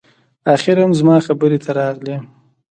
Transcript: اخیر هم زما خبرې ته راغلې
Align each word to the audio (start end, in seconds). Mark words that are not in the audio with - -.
اخیر 0.55 0.77
هم 0.83 0.91
زما 0.99 1.15
خبرې 1.27 1.59
ته 1.63 1.71
راغلې 1.79 2.17